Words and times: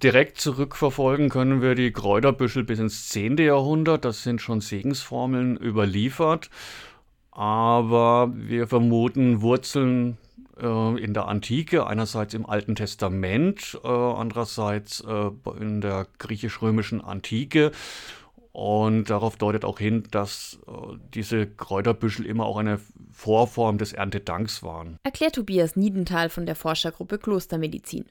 Direkt 0.00 0.40
zurückverfolgen 0.40 1.28
können 1.28 1.60
wir 1.60 1.74
die 1.74 1.90
Kräuterbüschel 1.90 2.62
bis 2.62 2.78
ins 2.78 3.08
10. 3.08 3.36
Jahrhundert. 3.38 4.04
Das 4.04 4.22
sind 4.22 4.40
schon 4.40 4.60
Segensformeln 4.60 5.56
überliefert. 5.56 6.50
Aber 7.32 8.32
wir 8.32 8.68
vermuten 8.68 9.42
Wurzeln 9.42 10.16
äh, 10.60 11.02
in 11.02 11.14
der 11.14 11.26
Antike, 11.26 11.84
einerseits 11.88 12.32
im 12.34 12.46
Alten 12.46 12.76
Testament, 12.76 13.76
äh, 13.82 13.88
andererseits 13.88 15.00
äh, 15.00 15.30
in 15.58 15.80
der 15.80 16.06
griechisch-römischen 16.18 17.00
Antike. 17.00 17.72
Und 18.52 19.10
darauf 19.10 19.36
deutet 19.36 19.64
auch 19.64 19.80
hin, 19.80 20.04
dass 20.12 20.60
äh, 20.68 20.70
diese 21.12 21.48
Kräuterbüschel 21.48 22.24
immer 22.24 22.46
auch 22.46 22.58
eine 22.58 22.78
Vorform 23.10 23.78
des 23.78 23.94
Erntedanks 23.94 24.62
waren. 24.62 25.00
Erklärt 25.02 25.34
Tobias 25.34 25.74
Niedenthal 25.74 26.28
von 26.30 26.46
der 26.46 26.54
Forschergruppe 26.54 27.18
Klostermedizin. 27.18 28.04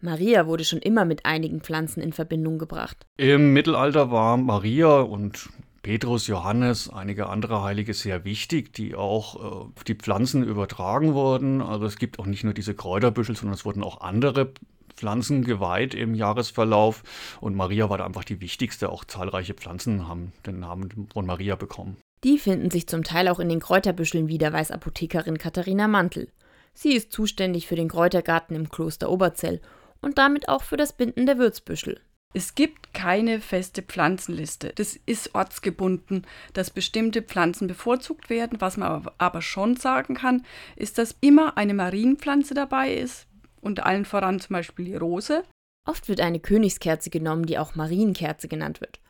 Maria 0.00 0.46
wurde 0.46 0.64
schon 0.64 0.78
immer 0.78 1.04
mit 1.04 1.26
einigen 1.26 1.60
Pflanzen 1.60 2.00
in 2.00 2.12
Verbindung 2.12 2.58
gebracht. 2.58 2.96
Im 3.18 3.52
Mittelalter 3.52 4.10
war 4.10 4.36
Maria 4.36 5.00
und 5.00 5.50
Petrus, 5.82 6.26
Johannes, 6.26 6.90
einige 6.90 7.28
andere 7.28 7.62
Heilige 7.62 7.94
sehr 7.94 8.24
wichtig, 8.24 8.72
die 8.74 8.94
auch 8.94 9.36
äh, 9.36 9.38
auf 9.38 9.84
die 9.84 9.94
Pflanzen 9.94 10.42
übertragen 10.42 11.14
wurden. 11.14 11.62
Also 11.62 11.86
es 11.86 11.96
gibt 11.96 12.18
auch 12.18 12.26
nicht 12.26 12.44
nur 12.44 12.54
diese 12.54 12.74
Kräuterbüschel, 12.74 13.36
sondern 13.36 13.54
es 13.54 13.64
wurden 13.64 13.82
auch 13.82 14.00
andere 14.00 14.52
Pflanzen 14.94 15.44
geweiht 15.44 15.94
im 15.94 16.14
Jahresverlauf. 16.14 17.02
Und 17.40 17.54
Maria 17.54 17.88
war 17.88 17.98
da 17.98 18.04
einfach 18.04 18.24
die 18.24 18.40
wichtigste. 18.40 18.90
Auch 18.90 19.04
zahlreiche 19.04 19.54
Pflanzen 19.54 20.06
haben 20.06 20.32
den 20.46 20.60
Namen 20.60 21.08
von 21.12 21.24
Maria 21.24 21.56
bekommen. 21.56 21.96
Die 22.24 22.38
finden 22.38 22.70
sich 22.70 22.86
zum 22.86 23.02
Teil 23.02 23.28
auch 23.28 23.40
in 23.40 23.48
den 23.48 23.60
Kräuterbüscheln 23.60 24.28
wieder, 24.28 24.52
weiß 24.52 24.70
Apothekerin 24.72 25.38
Katharina 25.38 25.88
Mantel. 25.88 26.28
Sie 26.74 26.92
ist 26.92 27.12
zuständig 27.12 27.66
für 27.66 27.76
den 27.76 27.88
Kräutergarten 27.88 28.54
im 28.54 28.68
Kloster 28.68 29.10
Oberzell 29.10 29.60
und 30.00 30.18
damit 30.18 30.48
auch 30.48 30.62
für 30.62 30.76
das 30.76 30.92
Binden 30.92 31.26
der 31.26 31.38
Würzbüschel. 31.38 32.00
Es 32.32 32.54
gibt 32.54 32.94
keine 32.94 33.40
feste 33.40 33.82
Pflanzenliste. 33.82 34.72
Das 34.76 34.94
ist 34.94 35.34
ortsgebunden, 35.34 36.26
dass 36.52 36.70
bestimmte 36.70 37.22
Pflanzen 37.22 37.66
bevorzugt 37.66 38.30
werden. 38.30 38.60
Was 38.60 38.76
man 38.76 39.08
aber 39.18 39.42
schon 39.42 39.76
sagen 39.76 40.14
kann, 40.14 40.44
ist, 40.76 40.98
dass 40.98 41.16
immer 41.20 41.56
eine 41.56 41.74
Marienpflanze 41.74 42.54
dabei 42.54 42.94
ist, 42.94 43.26
unter 43.60 43.84
allen 43.84 44.04
voran 44.04 44.38
zum 44.38 44.54
Beispiel 44.54 44.84
die 44.84 44.94
Rose. 44.94 45.42
Oft 45.88 46.08
wird 46.08 46.20
eine 46.20 46.38
Königskerze 46.38 47.10
genommen, 47.10 47.46
die 47.46 47.58
auch 47.58 47.74
Marienkerze 47.74 48.46
genannt 48.46 48.80
wird. 48.80 49.00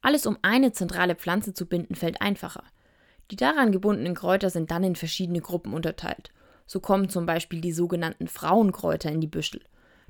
Alles 0.00 0.24
um 0.24 0.38
eine 0.40 0.72
zentrale 0.72 1.16
Pflanze 1.16 1.52
zu 1.52 1.66
binden, 1.66 1.94
fällt 1.94 2.22
einfacher. 2.22 2.64
Die 3.30 3.36
daran 3.36 3.72
gebundenen 3.72 4.14
Kräuter 4.14 4.48
sind 4.48 4.70
dann 4.70 4.84
in 4.84 4.96
verschiedene 4.96 5.40
Gruppen 5.40 5.74
unterteilt. 5.74 6.32
So 6.66 6.80
kommen 6.80 7.10
zum 7.10 7.26
Beispiel 7.26 7.60
die 7.60 7.72
sogenannten 7.72 8.26
Frauenkräuter 8.26 9.10
in 9.10 9.20
die 9.20 9.26
Büschel. 9.26 9.60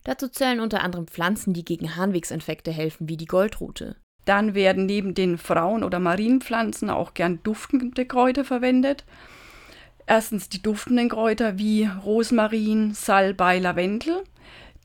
Dazu 0.05 0.29
zählen 0.29 0.61
unter 0.61 0.83
anderem 0.83 1.07
Pflanzen, 1.07 1.53
die 1.53 1.65
gegen 1.65 1.97
Harnwegsinfekte 1.97 2.71
helfen, 2.71 3.09
wie 3.09 3.17
die 3.17 3.27
Goldrute. 3.27 3.97
Dann 4.25 4.55
werden 4.55 4.87
neben 4.87 5.15
den 5.15 5.39
Frauen- 5.39 5.85
oder 5.85 5.99
Marienpflanzen 5.99 6.91
auch 6.91 7.15
gern 7.15 7.41
duftende 7.43 8.07
Kräuter 8.07 8.45
verwendet. 8.45 9.05
Erstens 10.07 10.49
die 10.49 10.63
duftenden 10.63 11.09
Kräuter 11.09 11.59
wie 11.59 11.85
Rosmarin, 11.85 12.95
Salbei, 12.95 13.59
Lavendel. 13.59 14.25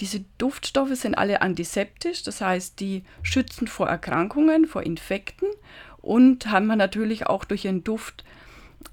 Diese 0.01 0.25
Duftstoffe 0.37 0.95
sind 0.95 1.15
alle 1.15 1.41
antiseptisch, 1.41 2.23
das 2.23 2.41
heißt, 2.41 2.79
die 2.79 3.03
schützen 3.23 3.67
vor 3.67 3.87
Erkrankungen, 3.87 4.65
vor 4.65 4.83
Infekten 4.83 5.47
und 6.01 6.47
haben 6.47 6.67
natürlich 6.67 7.27
auch 7.27 7.45
durch 7.45 7.65
ihren 7.65 7.83
Duft 7.83 8.25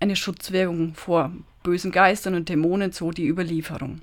eine 0.00 0.16
Schutzwirkung 0.16 0.94
vor 0.94 1.32
bösen 1.64 1.90
Geistern 1.90 2.34
und 2.34 2.48
Dämonen, 2.48 2.92
so 2.92 3.10
die 3.10 3.26
Überlieferung. 3.26 4.00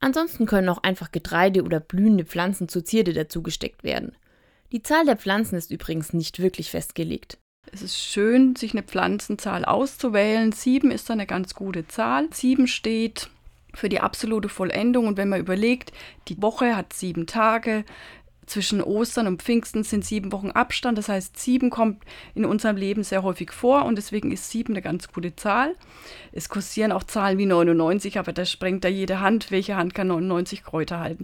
Ansonsten 0.00 0.46
können 0.46 0.68
auch 0.70 0.82
einfach 0.82 1.12
Getreide 1.12 1.62
oder 1.62 1.78
blühende 1.78 2.24
Pflanzen 2.24 2.68
zur 2.68 2.84
Zierde 2.84 3.12
dazugesteckt 3.12 3.84
werden. 3.84 4.16
Die 4.72 4.82
Zahl 4.82 5.04
der 5.04 5.16
Pflanzen 5.16 5.56
ist 5.56 5.70
übrigens 5.70 6.12
nicht 6.12 6.40
wirklich 6.40 6.70
festgelegt. 6.70 7.38
Es 7.72 7.82
ist 7.82 7.98
schön, 7.98 8.56
sich 8.56 8.72
eine 8.72 8.82
Pflanzenzahl 8.82 9.64
auszuwählen. 9.64 10.52
Sieben 10.52 10.90
ist 10.90 11.10
eine 11.10 11.26
ganz 11.26 11.54
gute 11.54 11.86
Zahl. 11.86 12.28
Sieben 12.32 12.66
steht 12.66 13.28
für 13.74 13.88
die 13.88 14.00
absolute 14.00 14.48
Vollendung. 14.48 15.06
Und 15.06 15.16
wenn 15.16 15.28
man 15.28 15.40
überlegt, 15.40 15.92
die 16.28 16.40
Woche 16.40 16.76
hat 16.76 16.92
sieben 16.92 17.26
Tage, 17.26 17.84
zwischen 18.46 18.82
Ostern 18.82 19.26
und 19.26 19.42
Pfingsten 19.42 19.84
sind 19.84 20.04
sieben 20.04 20.32
Wochen 20.32 20.50
Abstand. 20.50 20.98
Das 20.98 21.08
heißt, 21.08 21.38
sieben 21.38 21.70
kommt 21.70 22.02
in 22.34 22.44
unserem 22.44 22.76
Leben 22.76 23.02
sehr 23.02 23.22
häufig 23.22 23.52
vor 23.52 23.84
und 23.84 23.96
deswegen 23.96 24.32
ist 24.32 24.50
sieben 24.50 24.72
eine 24.72 24.82
ganz 24.82 25.12
gute 25.12 25.36
Zahl. 25.36 25.76
Es 26.32 26.48
kursieren 26.48 26.92
auch 26.92 27.04
Zahlen 27.04 27.38
wie 27.38 27.46
99, 27.46 28.18
aber 28.18 28.32
da 28.32 28.44
sprengt 28.44 28.84
da 28.84 28.88
jede 28.88 29.20
Hand. 29.20 29.50
Welche 29.50 29.76
Hand 29.76 29.94
kann 29.94 30.08
99 30.08 30.64
Kräuter 30.64 31.00
halten? 31.00 31.18